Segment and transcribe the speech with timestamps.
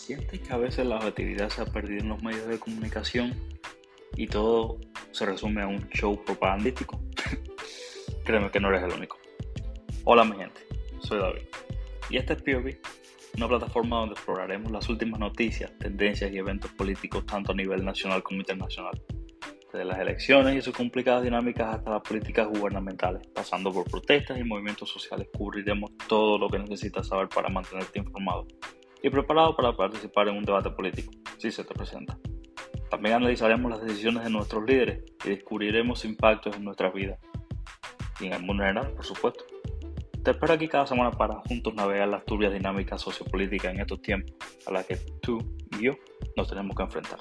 [0.00, 3.34] Sientes que a veces la objetividad se ha perdido en los medios de comunicación
[4.16, 4.78] y todo
[5.12, 6.98] se resume a un show propagandístico.
[8.24, 9.18] Créeme que no eres el único.
[10.04, 10.62] Hola mi gente,
[11.00, 11.42] soy David
[12.08, 12.78] y este es POV,
[13.36, 18.22] una plataforma donde exploraremos las últimas noticias, tendencias y eventos políticos tanto a nivel nacional
[18.22, 18.98] como internacional.
[19.70, 24.44] Desde las elecciones y sus complicadas dinámicas hasta las políticas gubernamentales, pasando por protestas y
[24.44, 28.46] movimientos sociales, cubriremos todo lo que necesitas saber para mantenerte informado
[29.02, 32.18] y preparado para participar en un debate político, si se te presenta.
[32.90, 37.18] También analizaremos las decisiones de nuestros líderes y descubriremos impactos en nuestras vidas
[38.20, 39.44] y en el mundo general, por supuesto.
[40.22, 44.34] Te espero aquí cada semana para juntos navegar las turbias dinámicas sociopolíticas en estos tiempos
[44.66, 45.38] a las que tú
[45.78, 45.94] y yo
[46.36, 47.20] nos tenemos que enfrentar.